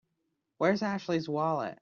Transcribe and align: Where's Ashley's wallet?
Where's 0.57 0.81
Ashley's 0.81 1.29
wallet? 1.29 1.77